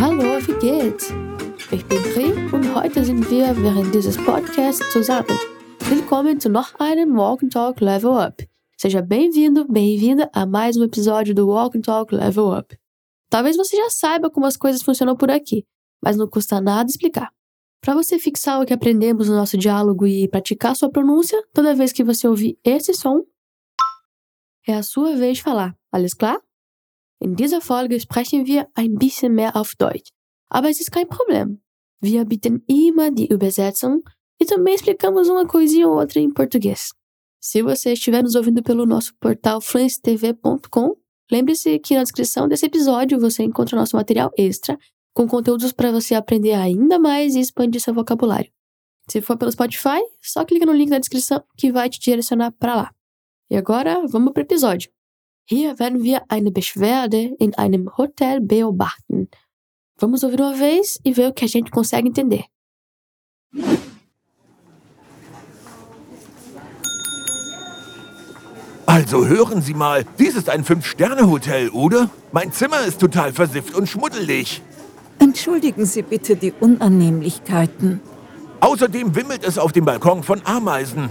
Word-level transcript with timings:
Hallo, 0.00 0.40
wie 0.44 0.58
geht's? 0.58 1.12
Ich 1.70 1.84
bin 1.86 2.02
Tri 2.02 2.32
und 2.52 2.74
heute 2.74 3.04
sind 3.04 3.30
wir 3.30 3.56
während 3.62 3.94
dieses 3.94 4.16
Podcasts 4.16 4.90
zusammen. 4.90 5.38
Willkommen 5.88 6.40
zu 6.40 6.48
noch 6.48 6.74
einem 6.80 7.16
Walk 7.16 7.44
and 7.44 7.52
Talk 7.52 7.80
Level 7.80 8.18
Up. 8.18 8.42
Seja 8.76 9.00
bem-vindo, 9.00 9.64
bem-vinda 9.68 10.28
a 10.32 10.44
mais 10.44 10.76
um 10.76 10.82
episódio 10.82 11.36
do 11.36 11.46
Walk 11.46 11.78
and 11.78 11.82
Talk 11.82 12.12
Level 12.12 12.58
Up. 12.58 12.76
Talvez 13.30 13.56
você 13.56 13.76
já 13.76 13.88
saiba 13.88 14.28
como 14.28 14.46
as 14.46 14.56
coisas 14.56 14.82
funcionam 14.82 15.16
por 15.16 15.30
aqui, 15.30 15.64
mas 16.02 16.16
não 16.16 16.26
custa 16.26 16.60
nada 16.60 16.90
explicar. 16.90 17.30
Para 17.80 17.94
você 17.94 18.18
fixar 18.18 18.60
o 18.60 18.66
que 18.66 18.74
aprendemos 18.74 19.28
no 19.28 19.36
nosso 19.36 19.56
diálogo 19.56 20.04
e 20.04 20.26
praticar 20.26 20.74
sua 20.74 20.90
pronúncia, 20.90 21.40
toda 21.54 21.76
vez 21.76 21.92
que 21.92 22.02
você 22.02 22.26
ouvir 22.26 22.58
esse 22.64 22.92
som, 22.92 23.22
é 24.66 24.74
a 24.74 24.82
sua 24.82 25.14
vez 25.14 25.36
de 25.36 25.44
falar. 25.44 25.76
Alles 25.92 26.12
klar? 26.12 26.40
In 27.20 27.34
dieser 27.34 27.60
Folge 27.60 27.98
sprechen 28.00 28.46
wir 28.46 28.68
ein 28.74 28.94
bisschen 28.96 29.34
mehr 29.34 29.56
auf 29.56 29.74
Deutsch. 29.76 30.10
Aber 30.48 30.68
es 30.68 30.80
ist 30.80 30.92
kein 30.92 31.08
Problem. 31.08 31.60
Wir 32.00 32.24
bieten 32.24 32.62
immer 32.66 33.10
die 33.10 33.26
Übersetzung 33.26 34.02
e 34.38 34.44
também 34.44 34.74
explicamos 34.74 35.28
uma 35.28 35.46
coisinha 35.46 35.88
ou 35.88 35.98
outra 35.98 36.20
em 36.20 36.30
português. 36.30 36.92
Se 37.40 37.62
você 37.62 37.92
estiver 37.92 38.22
nos 38.22 38.34
ouvindo 38.34 38.62
pelo 38.62 38.84
nosso 38.84 39.14
portal 39.18 39.60
fluencetv.com, 39.60 40.96
lembre-se 41.30 41.78
que 41.78 41.94
na 41.94 42.02
descrição 42.02 42.48
desse 42.48 42.66
episódio 42.66 43.18
você 43.18 43.44
encontra 43.44 43.78
nosso 43.78 43.96
material 43.96 44.30
extra 44.36 44.78
com 45.14 45.26
conteúdos 45.26 45.72
para 45.72 45.90
você 45.90 46.14
aprender 46.14 46.52
ainda 46.52 46.98
mais 46.98 47.34
e 47.34 47.40
expandir 47.40 47.80
seu 47.80 47.94
vocabulário. 47.94 48.52
Se 49.08 49.22
for 49.22 49.38
pelo 49.38 49.52
Spotify, 49.52 50.00
só 50.20 50.44
clica 50.44 50.66
no 50.66 50.72
link 50.72 50.90
na 50.90 50.98
descrição 50.98 51.42
que 51.56 51.72
vai 51.72 51.88
te 51.88 51.98
direcionar 52.00 52.52
para 52.52 52.74
lá. 52.74 52.94
E 53.48 53.56
agora, 53.56 54.06
vamos 54.08 54.32
para 54.32 54.42
o 54.42 54.44
episódio. 54.44 54.90
Hier 55.48 55.78
werden 55.78 56.02
wir 56.02 56.22
eine 56.26 56.50
Beschwerde 56.50 57.36
in 57.38 57.54
einem 57.54 57.88
Hotel 57.96 58.40
beobachten. 58.40 59.28
Vamos 59.96 60.24
ouvir 60.24 60.40
uma 60.40 60.54
vez 60.54 60.98
e 61.04 61.14
ver 61.14 61.28
o 61.28 61.32
que 61.32 61.44
a 61.44 61.48
gente 61.48 61.70
consegue 61.70 62.08
entender. 62.08 62.44
Also 68.86 69.24
hören 69.26 69.62
Sie 69.62 69.74
mal, 69.74 70.04
dies 70.18 70.34
ist 70.34 70.48
ein 70.48 70.64
Fünf-Sterne-Hotel, 70.64 71.68
oder? 71.70 72.10
Mein 72.32 72.50
Zimmer 72.50 72.80
ist 72.84 73.00
total 73.00 73.32
versifft 73.32 73.76
und 73.76 73.88
schmuddelig. 73.88 74.62
Entschuldigen 75.20 75.86
Sie 75.86 76.02
bitte 76.02 76.34
die 76.34 76.52
Unannehmlichkeiten. 76.58 78.00
Außerdem 78.58 79.14
wimmelt 79.14 79.44
es 79.44 79.58
auf 79.58 79.70
dem 79.70 79.84
Balkon 79.84 80.24
von 80.24 80.40
Ameisen. 80.44 81.10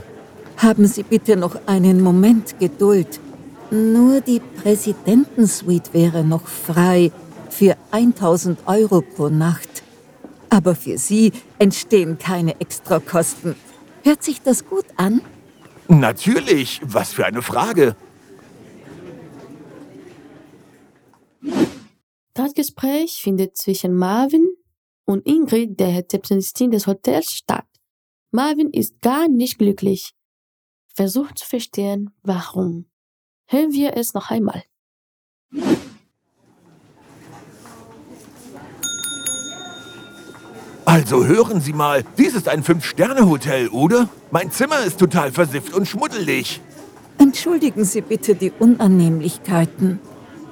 Haben 0.57 0.87
Sie 0.87 1.03
bitte 1.03 1.37
noch 1.37 1.55
einen 1.67 2.01
Moment 2.01 2.59
Geduld. 2.59 3.21
Nur 3.71 4.21
die 4.21 4.39
Präsidentensuite 4.39 5.93
wäre 5.93 6.23
noch 6.23 6.47
frei 6.47 7.11
für 7.49 7.75
1000 7.91 8.67
Euro 8.67 9.01
pro 9.01 9.29
Nacht. 9.29 9.83
Aber 10.49 10.75
für 10.75 10.97
Sie 10.97 11.33
entstehen 11.59 12.17
keine 12.17 12.59
Extrakosten. 12.61 13.55
Hört 14.03 14.23
sich 14.23 14.41
das 14.41 14.65
gut 14.65 14.85
an? 14.97 15.21
Natürlich, 15.87 16.79
was 16.83 17.13
für 17.13 17.25
eine 17.25 17.41
Frage. 17.41 17.95
Das 22.33 22.53
Gespräch 22.53 23.21
findet 23.21 23.57
zwischen 23.57 23.95
Marvin 23.95 24.47
und 25.05 25.25
Ingrid, 25.25 25.79
der 25.79 25.97
Rezeptionistin 25.97 26.71
des 26.71 26.87
Hotels, 26.87 27.31
statt. 27.31 27.67
Marvin 28.31 28.71
ist 28.71 29.01
gar 29.01 29.27
nicht 29.27 29.57
glücklich. 29.57 30.13
Versucht 30.93 31.39
zu 31.39 31.45
verstehen, 31.45 32.11
warum. 32.23 32.85
Hören 33.47 33.71
wir 33.71 33.95
es 33.95 34.13
noch 34.13 34.31
einmal. 34.31 34.63
Also 40.85 41.25
hören 41.25 41.61
Sie 41.61 41.73
mal, 41.73 42.03
dies 42.17 42.35
ist 42.35 42.47
ein 42.47 42.63
Fünf-Sterne-Hotel, 42.63 43.67
oder? 43.69 44.07
Mein 44.31 44.51
Zimmer 44.51 44.79
ist 44.85 44.99
total 44.99 45.31
versifft 45.31 45.73
und 45.73 45.87
schmuddelig. 45.87 46.61
Entschuldigen 47.17 47.85
Sie 47.85 48.01
bitte 48.01 48.35
die 48.35 48.51
Unannehmlichkeiten. 48.51 49.99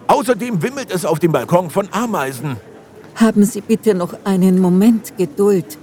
Außerdem 0.07 0.61
wimmelt 0.61 0.91
es 0.91 1.05
auf 1.05 1.19
dem 1.19 1.31
Balkon 1.31 1.69
von 1.69 1.87
Ameisen. 1.91 2.57
Haben 3.15 3.45
Sie 3.45 3.61
bitte 3.61 3.93
noch 3.93 4.15
einen 4.25 4.59
Moment 4.59 5.17
Geduld. 5.17 5.77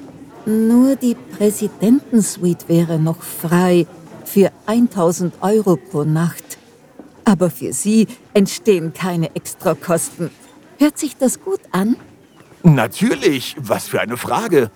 Nur 0.47 0.97
die 0.97 1.15
Präsidentensuite 1.15 2.69
wäre 2.69 2.99
noch 2.99 3.23
frei 3.23 3.87
für 4.25 4.51
1000 4.67 5.35
Euro 5.43 5.77
pro 5.77 6.05
Nacht. 6.05 6.50
Aber 7.25 7.51
für 7.51 7.73
Sie 7.73 8.07
entstehen 8.35 8.93
keine 8.93 9.35
Extrakosten. 9.35 10.31
Hört 10.79 10.99
sich 10.99 11.17
das 11.17 11.41
gut 11.41 11.61
an? 11.73 11.97
Natürlich, 12.63 13.57
was 13.59 13.89
für 13.89 14.01
eine 14.01 14.17
Frage. 14.17 14.71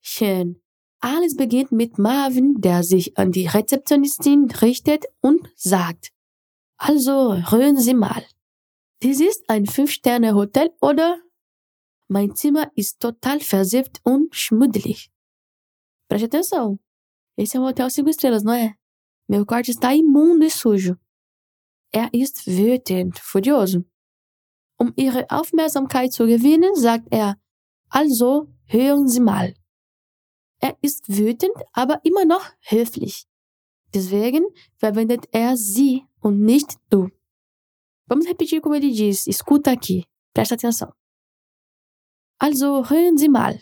Schön. 0.00 0.60
Alles 1.00 1.36
beginnt 1.36 1.70
mit 1.70 1.98
Marvin, 1.98 2.60
der 2.60 2.82
sich 2.82 3.16
an 3.18 3.30
die 3.30 3.46
Rezeptionistin 3.46 4.50
richtet 4.50 5.04
und 5.20 5.48
sagt, 5.54 6.10
also 6.76 7.36
hören 7.50 7.76
Sie 7.76 7.94
mal. 7.94 8.24
Dies 9.02 9.20
ist 9.20 9.48
ein 9.48 9.66
Fünf-Sterne-Hotel, 9.66 10.70
oder? 10.80 11.18
Mein 12.08 12.34
Zimmer 12.34 12.72
ist 12.74 13.00
total 13.00 13.40
versifft 13.40 14.00
und 14.02 14.34
schmuddelig. 14.34 15.10
Preste 16.08 16.26
atenção. 16.26 16.78
Esse 17.38 17.56
é 17.56 17.60
um 17.60 17.66
hotel 17.66 17.88
cinco 17.88 18.10
estrelas, 18.10 18.42
não 18.42 18.52
é? 18.52 18.74
Meu 19.28 19.46
quarto 19.46 19.70
está 19.70 19.94
imundo 19.94 20.44
e 20.44 20.50
sujo. 20.50 20.98
Er 21.92 22.10
ist 22.12 22.46
wütend, 22.46 23.16
furioso. 23.20 23.84
Um 24.80 24.92
ihre 24.96 25.24
Aufmerksamkeit 25.30 26.12
zu 26.12 26.26
gewinnen, 26.26 26.74
sagt 26.74 27.06
er, 27.12 27.38
also 27.88 28.48
hören 28.66 29.06
Sie 29.06 29.20
mal. 29.20 29.54
Er 30.60 30.76
ist 30.82 31.08
wütend, 31.08 31.54
aber 31.72 32.00
immer 32.04 32.24
noch 32.24 32.44
höflich. 32.60 33.28
Deswegen 33.94 34.44
verwendet 34.76 35.28
er 35.32 35.56
sie 35.56 36.06
und 36.20 36.40
nicht 36.40 36.76
du. 36.90 37.08
Vamos 38.06 38.26
repetir 38.26 38.60
como 38.60 38.74
ele 38.74 38.90
diz. 38.90 39.26
Escuta 39.28 39.70
aqui. 39.70 40.04
Presta 40.34 40.56
atenção. 40.56 40.92
Also 42.40 42.84
hören 42.90 43.16
Sie 43.16 43.28
mal. 43.28 43.60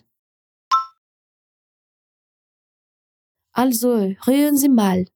Also 3.57 4.13
hören 4.27 4.59
Sie 4.59 4.69
mal. 4.69 5.07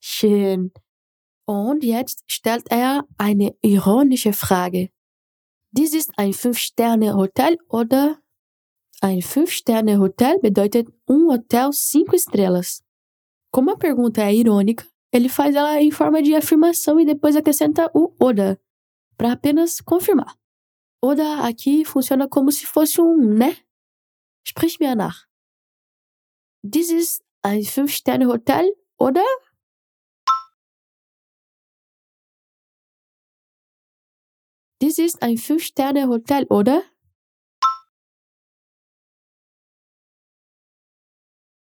Schön. 0.00 0.72
Und 1.46 1.84
jetzt 1.84 2.24
stellt 2.26 2.70
er 2.70 3.06
eine 3.18 3.54
ironische 3.60 4.32
Frage. 4.32 4.88
Dies 5.72 5.92
ist 5.92 6.12
ein 6.16 6.32
Fünf-Sterne-Hotel 6.32 7.58
oder? 7.68 8.18
Ein 9.02 9.20
Fünf-Sterne-Hotel 9.20 10.38
bedeutet 10.40 10.88
um 11.06 11.30
hotel 11.30 11.74
cinco 11.74 12.16
estrelas. 12.16 12.82
Como 13.50 13.72
a 13.72 13.76
pergunta 13.76 14.22
é 14.22 14.34
irônica, 14.34 14.86
ele 15.12 15.28
faz 15.28 15.54
ela 15.54 15.82
em 15.82 15.90
forma 15.90 16.22
de 16.22 16.34
afirmação 16.34 16.98
e 16.98 17.04
depois 17.04 17.36
acrescenta 17.36 17.90
o 17.92 18.14
oder, 18.18 18.58
para 19.18 19.32
apenas 19.32 19.82
confirmar. 19.82 20.34
Oder 21.02 21.44
aqui 21.44 21.84
funciona 21.84 22.26
como 22.26 22.50
se 22.50 22.64
fosse 22.64 23.02
um 23.02 23.18
né. 23.18 23.58
Sprich 24.42 24.80
mir 24.80 24.94
nach. 24.94 25.26
Dies 26.62 26.90
ist 26.90 27.24
ein 27.42 27.62
Fünf-Sterne-Hotel 27.62 28.72
oder? 28.98 29.24
Dies 34.82 34.98
ist 34.98 35.22
ein 35.22 35.38
Fünf-Sterne-Hotel, 35.38 36.44
oder? 36.50 36.82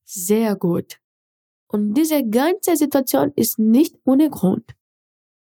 Sehr 0.08 0.56
gut. 0.56 1.00
Und 1.68 1.94
diese 1.94 2.28
ganze 2.28 2.76
Situation 2.76 3.32
ist 3.36 3.60
nicht 3.60 3.96
ohne 4.06 4.32
Grund. 4.32 4.76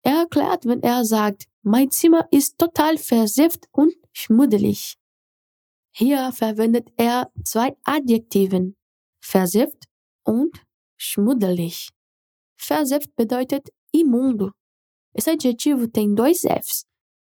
Er 0.03 0.25
erklärt, 0.25 0.67
wenn 0.67 0.83
er 0.83 1.07
sagt, 1.07 1.47
mein 1.63 1.91
Zimmer 1.91 2.29
ist 2.31 2.59
total 2.59 2.99
versifft 2.99 3.67
und 3.73 3.95
schmuddelig. 4.13 4.99
Hier 5.97 6.33
verwendet 6.33 6.91
er 6.97 7.31
zwei 7.45 7.77
Adjektiven, 7.85 8.77
versifft 9.21 9.87
und 10.25 10.61
schmuddelig. 10.97 11.91
Versifft 12.57 13.15
bedeutet 13.15 13.71
imundo. 13.93 14.53
Esse 15.15 15.31
adjetivo 15.31 15.87
tem 15.87 16.13
dois 16.13 16.43
Fs. 16.43 16.85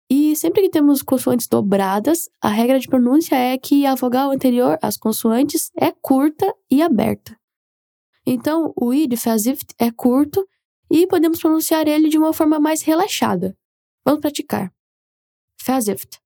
E 0.10 0.36
sempre 0.36 0.64
que 0.64 0.70
temos 0.70 1.02
consoantes 1.02 1.48
dobradas, 1.48 2.30
a 2.42 2.50
regra 2.50 2.80
de 2.80 2.90
pronúncia 2.90 3.36
é 3.36 3.58
que 3.58 3.86
a 3.86 3.96
vogal 3.96 4.32
anterior 4.32 4.78
às 4.82 4.98
consoantes 4.98 5.72
é 5.78 5.94
curta 5.94 6.54
e 6.70 6.82
aberta. 6.82 7.40
Então, 8.26 8.74
o 8.76 8.94
i 8.94 9.08
de 9.08 9.16
versifft 9.16 9.74
é 9.80 9.90
curto 9.90 10.46
e 10.92 11.08
podemos 11.08 11.40
pronunciar 11.40 11.88
ele 11.88 12.10
de 12.10 12.18
uma 12.18 12.34
forma 12.34 12.60
mais 12.60 12.82
relaxada. 12.82 13.58
Vamos 14.04 14.20
praticar. 14.20 14.74
Versifft. 15.66 16.20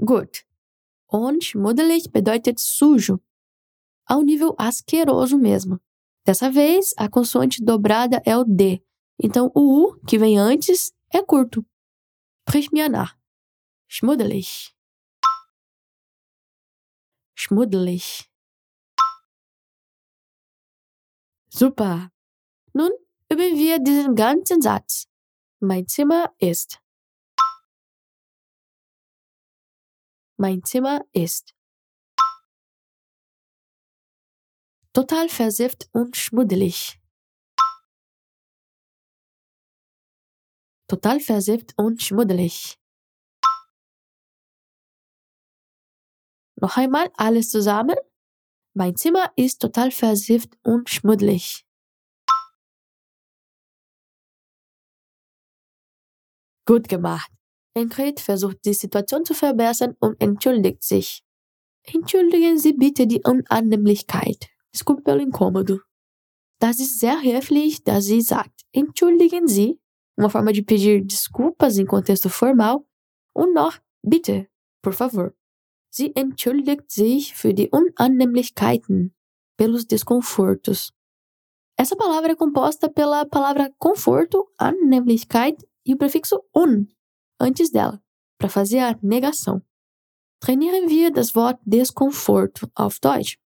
Gut. 0.00 0.44
Und 1.06 1.44
schmuddelig 1.44 2.12
bedeutet 2.12 2.60
sujo. 2.60 3.18
Ao 4.04 4.22
nível 4.22 4.54
asqueroso 4.58 5.36
mesmo. 5.38 5.80
Dessa 6.24 6.50
vez, 6.50 6.94
a 6.96 7.08
consoante 7.08 7.64
dobrada 7.64 8.22
é 8.24 8.36
o 8.36 8.44
D. 8.44 8.82
Então, 9.18 9.50
o 9.54 9.60
U, 9.60 10.00
que 10.06 10.18
vem 10.18 10.38
antes, 10.38 10.92
é 11.12 11.22
curto. 11.22 11.64
Sprich 12.48 12.70
mir 12.70 12.88
nach. 12.88 13.16
Schmuddelig. 13.88 14.74
Schmuddelig. 17.34 18.30
Super. 21.48 22.12
Nun 22.72 22.90
üben 23.30 23.56
wir 23.56 23.78
diesen 23.78 24.14
ganzen 24.14 24.62
Satz. 24.62 25.07
Mein 25.60 25.88
Zimmer 25.88 26.32
ist. 26.38 26.80
Mein 30.36 30.62
Zimmer 30.62 31.04
ist. 31.12 31.52
Total 34.92 35.28
versifft 35.28 35.88
und 35.92 36.16
schmuddelig. 36.16 37.00
Total 40.86 41.18
versifft 41.18 41.74
und 41.76 42.02
schmuddelig. 42.02 42.78
Noch 46.60 46.76
einmal 46.76 47.10
alles 47.16 47.50
zusammen. 47.50 47.96
Mein 48.74 48.94
Zimmer 48.94 49.32
ist 49.34 49.60
total 49.60 49.90
versifft 49.90 50.56
und 50.62 50.88
schmuddelig. 50.88 51.67
Gut 56.68 56.86
gemacht. 56.86 57.32
Ingrid 57.74 58.20
versucht 58.20 58.58
die 58.66 58.74
Situation 58.74 59.24
zu 59.24 59.32
verbessern 59.32 59.96
und 60.00 60.20
entschuldigt 60.20 60.82
sich. 60.82 61.24
Entschuldigen 61.82 62.58
Sie 62.58 62.74
bitte 62.74 63.06
die 63.06 63.22
Unannehmlichkeit. 63.24 64.50
Desculpe 64.74 65.12
incômodo. 65.12 65.80
Das 66.60 66.78
ist 66.78 67.00
sehr 67.00 67.22
höflich, 67.22 67.84
dass 67.84 68.04
sie 68.04 68.20
sagt, 68.20 68.66
entschuldigen 68.72 69.48
Sie, 69.48 69.80
uma 70.18 70.28
forma 70.28 70.52
de 70.52 70.60
pedir 70.60 71.02
desculpas 71.02 71.78
em 71.78 71.86
contexto 71.86 72.28
formal, 72.28 72.84
und 73.32 73.54
noch 73.54 73.78
bitte, 74.02 74.48
por 74.82 74.92
favor. 74.92 75.32
Sie 75.88 76.14
entschuldigt 76.14 76.90
sich 76.90 77.34
für 77.34 77.54
die 77.54 77.70
Unannehmlichkeiten, 77.70 79.14
pelos 79.56 79.86
desconfortos. 79.86 80.92
Essa 81.78 81.96
palavra 81.96 82.32
é 82.32 82.36
composta 82.36 82.90
pela 82.90 83.24
palavra 83.24 83.70
conforto, 83.78 84.50
Annehmlichkeit 84.58 85.64
e 85.88 85.94
o 85.94 85.96
prefixo 85.96 86.44
un 86.54 86.86
antes 87.40 87.70
dela, 87.70 88.02
para 88.38 88.50
fazer 88.50 88.80
a 88.80 88.98
negação. 89.02 89.62
Trainieren 90.40 90.88
wir 90.88 91.10
das 91.10 91.34
Wort 91.34 91.58
Desconforto 91.64 92.70
auf 92.74 93.00
Deutsch. 93.00 93.38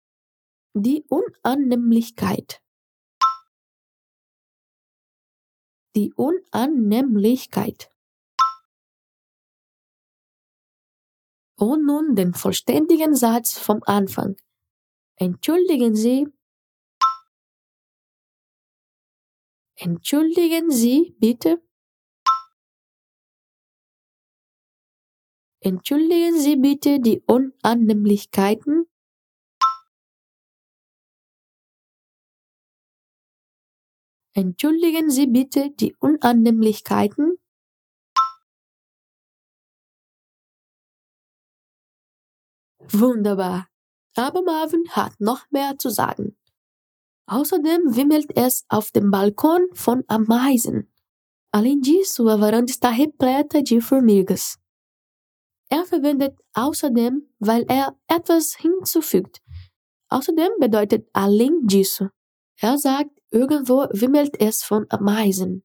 Die 0.73 1.05
Unannehmlichkeit. 1.07 2.61
Die 5.95 6.11
Unannehmlichkeit. 6.15 7.89
Und 11.57 11.85
nun 11.85 12.15
den 12.15 12.33
vollständigen 12.33 13.15
Satz 13.15 13.57
vom 13.57 13.81
Anfang. 13.85 14.35
Entschuldigen 15.15 15.95
Sie. 15.95 16.27
Entschuldigen 19.75 20.71
Sie 20.71 21.15
bitte. 21.19 21.61
Entschuldigen 25.63 26.39
Sie 26.39 26.55
bitte 26.55 26.99
die 26.99 27.21
Unannehmlichkeiten. 27.27 28.87
Entschuldigen 34.33 35.11
Sie 35.11 35.27
bitte 35.27 35.69
die 35.69 35.95
Unannehmlichkeiten. 35.99 37.37
Wunderbar. 42.89 43.67
Aber 44.15 44.41
Marvin 44.41 44.83
hat 44.89 45.13
noch 45.19 45.45
mehr 45.51 45.77
zu 45.77 45.89
sagen. 45.89 46.35
Außerdem 47.27 47.95
wimmelt 47.95 48.35
es 48.35 48.65
auf 48.67 48.91
dem 48.91 49.11
Balkon 49.11 49.67
von 49.73 50.03
Ameisen. 50.07 50.91
Além 51.53 51.81
disso, 51.81 52.29
a 52.29 52.37
varanda 52.39 52.71
está 52.71 52.89
repleta 52.89 53.61
de 53.61 53.79
formigas. 53.79 54.60
Er 55.71 55.85
verwendet 55.85 56.37
außerdem, 56.53 57.29
weil 57.39 57.63
er 57.69 57.97
etwas 58.07 58.55
hinzufügt. 58.55 59.41
Außerdem 60.09 60.51
bedeutet 60.59 61.07
além 61.13 61.65
disso. 61.65 62.09
Er 62.59 62.77
sagt, 62.77 63.11
irgendwo 63.31 63.87
wimmelt 63.93 64.39
es 64.41 64.63
von 64.63 64.85
Ameisen. 64.89 65.63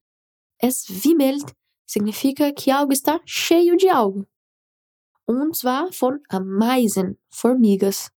Es 0.58 0.86
wimmelt 1.04 1.52
significa 1.86 2.52
que 2.52 2.70
algo 2.70 2.92
está 2.92 3.20
cheio 3.26 3.76
de 3.76 3.90
algo. 3.90 4.26
Und 5.26 5.56
zwar 5.56 5.92
von 5.92 6.20
Ameisen, 6.28 7.18
Formigas. 7.28 8.10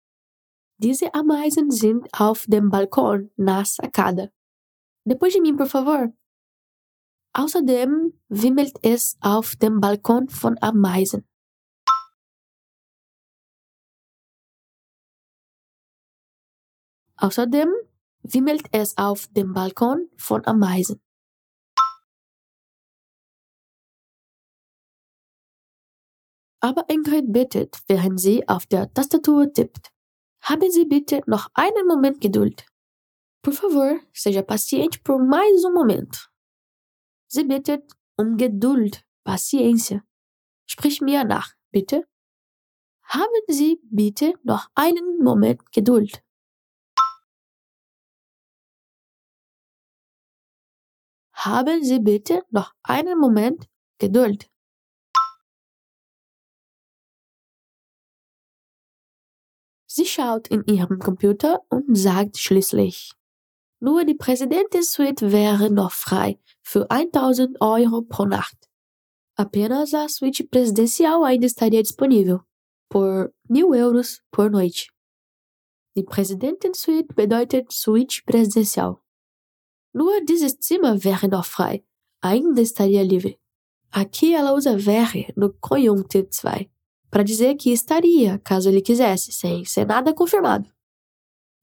Diese 0.78 1.14
Ameisen 1.14 1.72
sind 1.72 2.08
auf 2.12 2.46
dem 2.48 2.70
Balkon 2.70 3.32
na 3.38 3.64
sacada. 3.64 4.30
Depois 5.06 5.32
de 5.34 5.42
mim, 5.42 5.56
por 5.56 5.68
favor. 5.68 6.12
Außerdem 7.34 8.14
wimmelt 8.28 8.76
es 8.84 9.16
auf 9.22 9.56
dem 9.56 9.80
Balkon 9.80 10.28
von 10.28 10.58
Ameisen. 10.62 11.26
Außerdem 17.18 17.70
wimmelt 18.22 18.68
es 18.72 18.98
auf 18.98 19.28
dem 19.28 19.54
Balkon 19.54 20.10
von 20.18 20.46
Ameisen. 20.46 21.02
Aber 26.60 26.90
Ingrid 26.90 27.32
bittet, 27.32 27.82
während 27.88 28.20
sie 28.20 28.48
auf 28.48 28.66
der 28.66 28.92
Tastatur 28.94 29.52
tippt. 29.54 29.92
Haben 30.42 30.72
Sie 30.72 30.86
bitte 30.86 31.22
noch 31.28 31.50
einen 31.54 31.88
Moment 31.88 32.20
Geduld. 32.22 32.66
Por 33.42 33.54
favor, 33.54 34.00
seja 34.14 34.44
paciente 34.44 35.00
por 35.04 35.20
mais 35.20 35.64
um 35.64 35.74
momento. 35.74 36.20
Sie 37.28 37.44
bittet 37.44 37.84
um 38.18 38.38
Geduld, 38.38 39.04
Paciência. 39.24 40.02
Sprich 40.66 41.02
mir 41.02 41.24
nach, 41.24 41.54
bitte. 41.72 42.08
Haben 43.04 43.42
Sie 43.48 43.80
bitte 43.84 44.34
noch 44.44 44.68
einen 44.76 45.20
Moment 45.24 45.72
Geduld. 45.72 46.24
Haben 51.38 51.84
Sie 51.84 52.00
bitte 52.00 52.44
noch 52.50 52.74
einen 52.82 53.20
Moment 53.20 53.70
Geduld. 54.00 54.50
Sie 59.86 60.06
schaut 60.06 60.48
in 60.48 60.64
ihrem 60.66 60.98
Computer 60.98 61.62
und 61.70 61.96
sagt 61.96 62.38
schließlich, 62.38 63.14
nur 63.80 64.04
die 64.04 64.16
Präsidentensuite 64.16 65.32
wäre 65.32 65.70
noch 65.70 65.92
frei 65.92 66.40
für 66.64 66.90
1000 66.90 67.62
Euro 67.62 68.02
pro 68.02 68.26
Nacht. 68.26 68.58
Apenas 69.36 69.94
a 69.94 70.10
suíte 70.10 70.44
presidencial 70.44 71.24
ainda 71.24 71.46
estaria 71.46 71.84
disponível, 71.84 72.42
por 72.90 73.32
mil 73.48 73.66
euros 73.66 74.24
por 74.32 74.50
noite. 74.50 74.88
Die 75.96 76.04
Präsidentensuite 76.04 77.14
bedeutet 77.14 77.72
Suite 77.72 78.24
presidencial. 78.26 79.00
Nur 79.98 80.24
dieses 80.24 80.60
Zimmer 80.60 81.04
wäre 81.04 81.28
noch 81.28 81.44
frei, 81.44 81.84
ainda 82.22 82.62
estaria 82.62 83.02
livre. 83.02 83.40
Aqui 83.92 84.36
ela 84.36 84.54
usa 84.54 84.78
wäre 84.86 85.34
no 85.36 85.52
conjuntivo 85.60 86.28
2 86.30 86.70
para 87.10 87.24
dizer 87.24 87.56
que 87.56 87.72
estaria, 87.72 88.38
caso 88.44 88.70
ele 88.70 88.84
quisesse, 88.84 89.32
sem 89.32 89.66
ser 89.66 89.88
nada 89.88 90.14
confirmado. 90.14 90.70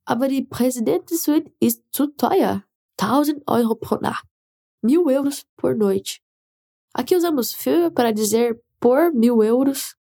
Aber 0.04 0.26
die 0.26 0.42
Präsidentensuite 0.42 1.54
ist 1.60 1.84
zu 1.92 2.08
teuer. 2.08 2.64
1000 2.96 3.40
Euro 3.46 3.76
pro 3.76 4.00
Nacht. 4.00 4.26
Mil 4.82 5.08
euros 5.08 5.46
por 5.56 5.76
noite. 5.76 6.20
Aqui 6.92 7.14
usamos 7.14 7.54
für 7.54 7.92
para 7.92 8.12
dizer 8.12 8.60
por 8.80 9.12
mil 9.12 9.44
euros, 9.44 9.94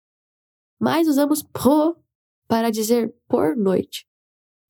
mas 0.79 1.07
usamos 1.07 1.43
pro 1.43 2.03
para 2.47 2.71
dizer 2.71 3.13
por 3.27 3.55
noite. 3.55 4.07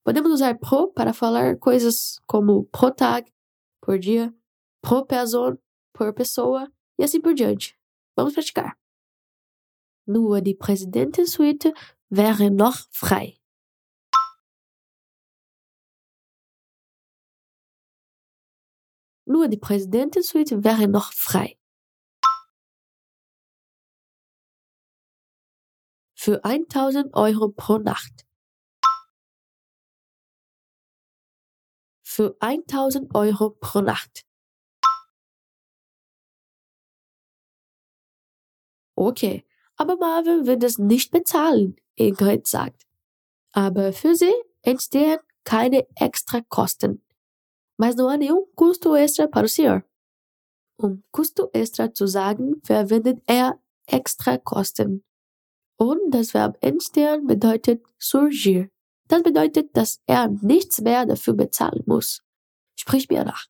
Podemos 0.03 0.33
usar 0.33 0.59
pro 0.59 0.91
para 0.91 1.13
falar 1.13 1.57
coisas 1.59 2.19
como 2.27 2.65
pro 2.65 2.91
tag, 2.91 3.33
por 3.83 3.99
dia, 3.99 4.33
pro 4.81 5.05
person, 5.05 5.57
por 5.91 6.13
pessoa 6.13 6.71
e 6.97 7.03
assim 7.03 7.19
por 7.19 7.33
diante. 7.33 7.77
Vamos 8.15 8.33
praticar. 8.33 8.77
Nur 10.05 10.41
die 10.41 10.55
Präsidentensuite 10.55 11.73
wäre 12.09 12.49
noch 12.49 12.87
frei. 12.91 13.37
Nur 19.25 19.47
die 19.49 19.57
Präsidentensuite 19.57 20.63
wäre 20.63 20.87
noch 20.87 21.11
frei. 21.13 21.57
Für 26.15 26.43
1000 26.45 27.13
Euro 27.13 27.49
pro 27.49 27.79
Nacht. 27.79 28.25
Für 32.15 32.37
1000 32.41 33.15
Euro 33.15 33.49
pro 33.59 33.81
Nacht. 33.81 34.23
Okay, 38.95 39.43
aber 39.77 39.97
Marvin 39.97 40.45
wird 40.45 40.63
es 40.63 40.77
nicht 40.77 41.09
bezahlen, 41.09 41.75
Ingrid 41.95 42.45
sagt. 42.45 42.85
Aber 43.51 43.93
für 43.93 44.13
sie 44.13 44.35
entstehen 44.61 45.17
keine 45.43 45.87
extra 45.95 46.41
Kosten. 46.41 47.01
Mas 47.77 47.95
não 47.95 48.09
há 48.09 48.15
nenhum 48.15 48.45
custo 48.55 48.95
extra 48.95 49.27
para 49.27 49.47
o 49.47 49.49
senhor. 49.49 49.83
Um 50.77 51.01
custo 51.11 51.49
extra 51.51 51.91
zu 51.91 52.05
sagen, 52.05 52.61
verwendet 52.63 53.23
er 53.25 53.59
extra 53.87 54.37
Kosten. 54.37 55.03
Und 55.77 56.11
das 56.11 56.35
Verb 56.35 56.59
entstehen 56.61 57.25
bedeutet 57.25 57.81
surgir. 57.97 58.69
Das 59.07 59.21
bedeutet, 59.21 59.75
dass 59.75 60.01
er 60.05 60.29
nichts 60.29 60.79
mehr 60.81 61.05
dafür 61.05 61.33
bezahlen 61.33 61.83
muss. 61.85 62.23
Sprich 62.75 63.09
mir 63.09 63.23
nach. 63.23 63.47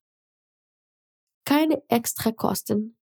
Keine 1.46 1.84
extra 1.90 2.32
Kosten. 2.32 2.98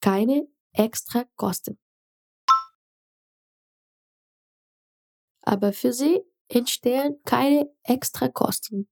Keine 0.00 0.48
extra 0.72 1.24
Kosten. 1.36 1.78
Aber 5.42 5.72
für 5.72 5.92
sie 5.92 6.20
entstehen 6.48 7.22
keine 7.24 7.74
extra 7.82 8.28
Kosten. 8.28 8.88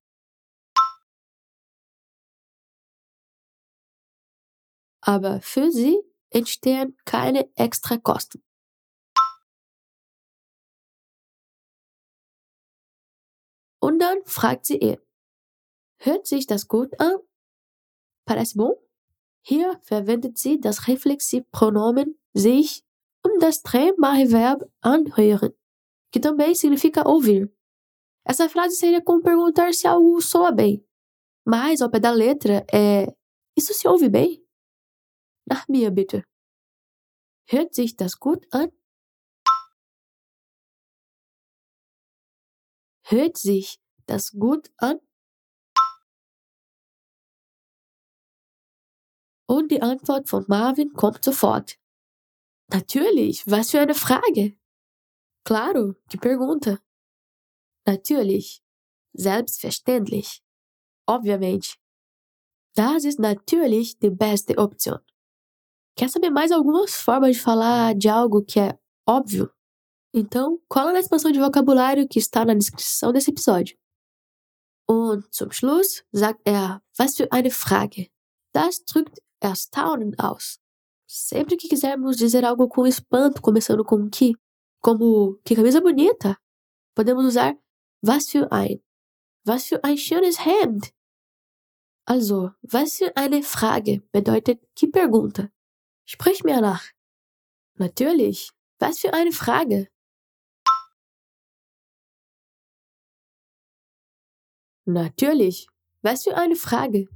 Aber 5.00 5.40
für 5.40 5.70
sie 5.70 6.00
entstehen 6.30 6.96
keine 7.04 7.50
extra 7.56 7.96
Kosten. 7.96 8.45
Und 13.96 14.00
dann 14.00 14.22
fragt 14.26 14.66
sie 14.66 14.76
ihn, 14.76 14.98
hört 16.02 16.26
sich 16.26 16.46
das 16.46 16.68
gut 16.68 17.00
an? 17.00 17.16
Parece 18.26 18.54
bom? 18.54 18.74
Hier 19.40 19.80
verwendet 19.84 20.36
sie 20.36 20.60
das 20.60 20.86
Reflexivpronomen 20.86 22.20
sich 22.34 22.84
und 23.22 23.42
das 23.42 23.62
Tremache-Verb 23.62 24.70
anhören, 24.82 25.54
que 26.12 26.20
também 26.20 26.54
significa 26.54 27.06
ouvir. 27.06 27.50
Essa 28.22 28.50
frase 28.50 28.76
seria 28.76 29.00
como 29.00 29.22
perguntar 29.22 29.72
se 29.72 29.88
algo 29.88 30.20
soa 30.20 30.52
bem, 30.52 30.86
mas 31.46 31.80
ao 31.80 31.90
pé 31.90 31.98
da 31.98 32.10
letra 32.10 32.66
é: 32.70 33.16
Isso 33.56 33.72
se 33.72 33.88
ouve 33.88 34.10
bem? 34.10 34.46
Nach 35.46 35.66
mir 35.68 35.90
bitte. 35.90 36.22
Hört 37.48 37.74
sich 37.74 37.96
das 37.96 38.14
gut 38.20 38.46
an? 38.50 38.70
Hört 43.08 43.38
sich 43.38 43.80
das 44.06 44.32
gut 44.32 44.70
an? 44.78 45.00
Und 49.48 49.70
die 49.70 49.80
Antwort 49.80 50.28
von 50.28 50.44
Marvin 50.48 50.92
kommt 50.92 51.24
sofort. 51.24 51.78
Natürlich, 52.68 53.46
was 53.46 53.70
für 53.70 53.80
eine 53.80 53.94
Frage. 53.94 54.58
Claro, 55.44 55.94
que 56.08 56.18
pergunta. 56.18 56.80
Natürlich, 57.86 58.62
selbstverständlich, 59.12 60.42
obviamente. 61.06 61.76
Das 62.74 63.04
ist 63.04 63.20
natürlich 63.20 63.98
die 63.98 64.10
beste 64.10 64.58
Option. 64.58 64.98
Quer 65.96 66.08
saber 66.08 66.30
mais 66.30 66.52
algumas 66.52 66.94
formas 66.94 67.36
de 67.36 67.42
falar 67.42 67.94
de 67.94 68.08
algo 68.08 68.44
que 68.44 68.60
é 68.60 68.78
óbvio? 69.06 69.50
Então, 70.12 70.60
cola 70.68 70.92
na 70.92 70.98
expansão 70.98 71.30
de 71.30 71.38
vocabulário 71.38 72.08
que 72.08 72.18
está 72.18 72.44
na 72.44 72.52
descrição 72.52 73.12
desse 73.12 73.30
episódio. 73.30 73.78
Und 74.86 75.32
zum 75.34 75.50
Schluss 75.50 76.04
sagt 76.12 76.40
er, 76.44 76.82
was 76.96 77.16
für 77.16 77.30
eine 77.32 77.50
Frage. 77.50 78.08
Das 78.52 78.84
drückt 78.84 79.18
Erstaunen 79.40 80.18
aus. 80.18 80.58
Sempre 81.06 81.56
que 81.56 81.68
quisermos 81.68 82.16
dizer 82.16 82.44
algo 82.44 82.68
com 82.68 82.86
espanto, 82.86 83.40
começando 83.40 83.84
com 83.84 84.08
que, 84.10 84.34
como 84.80 85.38
que 85.44 85.54
camisa 85.54 85.80
bonita, 85.80 86.36
podemos 86.94 87.24
usar 87.24 87.54
was 88.02 88.28
für 88.28 88.50
ein. 88.50 88.82
Was 89.44 89.66
für 89.66 89.82
ein 89.84 89.96
schönes 89.96 90.44
Hemd. 90.44 90.92
Also, 92.06 92.52
was 92.62 92.96
für 92.96 93.16
eine 93.16 93.42
Frage 93.42 94.02
bedeutet 94.12 94.60
que 94.74 94.88
pergunta. 94.88 95.50
Sprich 96.04 96.44
mir 96.44 96.60
nach. 96.60 96.84
Natürlich. 97.74 98.50
Was 98.78 98.98
für 98.98 99.12
eine 99.12 99.32
Frage. 99.32 99.88
Natürlich. 104.86 105.68
Was 106.02 106.22
für 106.22 106.36
eine 106.36 106.54
Frage. 106.54 107.08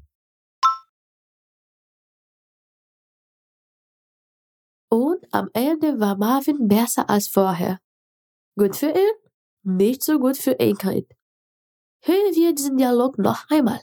Und 4.89 5.25
am 5.31 5.49
Ende 5.53 6.01
war 6.01 6.17
Marvin 6.17 6.67
besser 6.67 7.09
als 7.09 7.29
vorher. 7.29 7.79
Gut 8.59 8.75
für 8.75 8.91
ihn, 8.91 9.15
nicht 9.63 10.03
so 10.03 10.19
gut 10.19 10.37
für 10.37 10.53
Ingrid. 10.59 11.09
Hören 12.03 12.35
wir 12.35 12.55
diesen 12.55 12.77
Dialog 12.77 13.19
noch 13.19 13.49
einmal. 13.51 13.81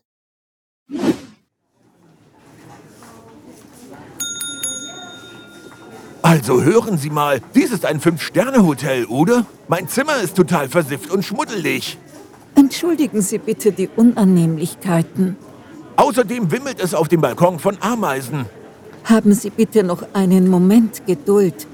Also 6.21 6.61
hören 6.61 6.97
Sie 6.97 7.09
mal, 7.09 7.39
dies 7.55 7.71
ist 7.71 7.85
ein 7.85 8.01
Fünf-Sterne-Hotel, 8.01 9.05
oder? 9.05 9.45
Mein 9.69 9.87
Zimmer 9.87 10.17
ist 10.17 10.35
total 10.35 10.67
versifft 10.67 11.09
und 11.09 11.23
schmuddelig. 11.23 11.97
Entschuldigen 12.67 13.21
Sie 13.21 13.37
bitte 13.37 13.71
die 13.71 13.87
Unannehmlichkeiten. 13.95 15.37
Außerdem 15.95 16.51
wimmelt 16.51 16.81
es 16.81 16.93
auf 16.93 17.07
dem 17.07 17.21
Balkon 17.21 17.59
von 17.59 17.77
Ameisen. 17.79 18.45
Haben 19.05 19.31
Sie 19.31 19.51
bitte 19.51 19.85
noch 19.85 20.03
einen 20.13 20.49
Moment 20.49 21.05
Geduld. 21.07 21.65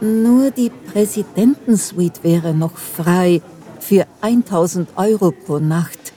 Nur 0.00 0.50
die 0.50 0.70
Präsidentensuite 0.70 2.24
wäre 2.24 2.52
noch 2.52 2.76
frei 2.78 3.42
für 3.78 4.08
1000 4.22 4.88
Euro 4.96 5.30
pro 5.30 5.60
Nacht. 5.60 6.12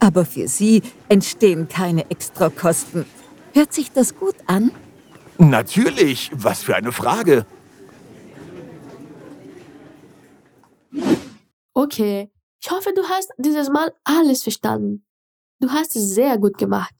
Aber 0.00 0.24
für 0.24 0.48
Sie 0.48 0.82
entstehen 1.08 1.68
keine 1.68 2.10
Extrakosten. 2.10 3.04
Hört 3.52 3.72
sich 3.72 3.92
das 3.92 4.16
gut 4.16 4.34
an? 4.48 4.72
Natürlich, 5.38 6.32
was 6.34 6.64
für 6.64 6.74
eine 6.74 6.90
Frage. 6.90 7.46
Okay, 11.72 12.30
ich 12.62 12.70
hoffe, 12.70 12.92
du 12.92 13.02
hast 13.08 13.30
dieses 13.38 13.68
Mal 13.68 13.94
alles 14.04 14.42
verstanden. 14.42 15.06
Du 15.60 15.70
hast 15.70 15.96
es 15.96 16.14
sehr 16.14 16.38
gut 16.38 16.58
gemacht. 16.58 16.94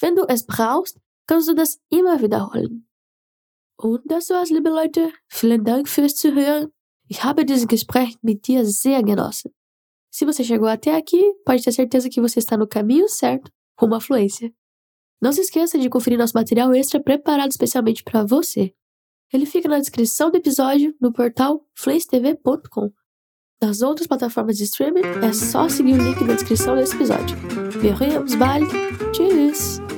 Wenn 0.00 0.14
du 0.14 0.24
es 0.28 0.44
brauchst, 0.46 0.98
kannst 1.26 1.48
du 1.48 1.54
das 1.54 1.80
immer 1.88 2.20
wiederholen. 2.20 2.88
Und 3.78 4.02
das 4.10 4.30
war's, 4.30 4.50
liebe 4.50 4.70
Leute. 4.70 5.12
Vielen 5.28 5.64
Dank 5.64 5.88
fürs 5.88 6.16
Zuhören. 6.16 6.72
Ich 7.08 7.22
habe 7.24 7.44
dieses 7.44 7.66
Gespräch 7.66 8.16
mit 8.22 8.46
dir 8.46 8.64
sehr 8.64 9.02
genossen. 9.02 9.52
Se 10.10 10.24
você 10.24 10.42
chegou 10.44 10.66
até 10.66 10.96
aqui, 10.96 11.34
pode 11.44 11.62
ter 11.62 11.72
certeza 11.72 12.08
que 12.08 12.20
você 12.20 12.38
está 12.38 12.56
no 12.56 12.66
caminho 12.66 13.08
certo 13.08 13.50
rumo 13.78 13.96
à 13.96 14.00
fluência. 14.00 14.50
Não 15.20 15.32
se 15.32 15.42
esqueça 15.42 15.78
de 15.78 15.90
conferir 15.90 16.18
nosso 16.18 16.34
material 16.34 16.74
extra 16.74 17.02
preparado 17.02 17.50
especialmente 17.50 18.02
para 18.02 18.24
você. 18.24 18.74
Ele 19.32 19.44
fica 19.44 19.68
na 19.68 19.78
descrição 19.78 20.30
do 20.30 20.36
episódio 20.36 20.94
no 21.00 21.12
portal 21.12 21.66
fluencetv.com. 21.74 22.92
Nas 23.62 23.80
outras 23.80 24.06
plataformas 24.06 24.58
de 24.58 24.64
streaming 24.64 25.00
é 25.22 25.32
só 25.32 25.66
seguir 25.68 25.94
o 25.94 26.02
link 26.02 26.22
na 26.22 26.34
descrição 26.34 26.76
desse 26.76 26.94
episódio. 26.94 27.36
Wir 27.80 27.94
hören 27.98 28.18
uns! 28.18 29.95